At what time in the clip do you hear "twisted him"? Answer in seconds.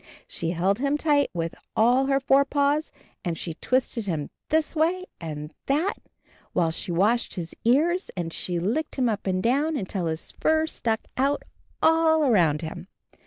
3.53-4.31